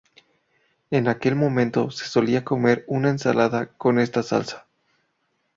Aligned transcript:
En 0.89 1.07
aquel 1.07 1.35
momento 1.35 1.91
se 1.91 2.05
solía 2.07 2.43
comer 2.43 2.83
una 2.87 3.11
ensalada 3.11 3.67
con 3.67 3.99
esta 3.99 4.23
salsa. 4.23 4.65